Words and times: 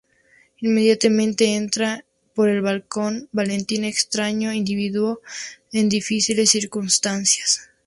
Inmediatamente 0.63 1.45
entra 1.55 2.03
por 2.33 2.49
el 2.49 2.61
balcón, 2.61 3.29
Valentín, 3.31 3.83
extraño 3.83 4.51
individuo 4.51 5.21
en 5.71 5.89
difíciles 5.89 6.49
circunstancias. 6.49 7.69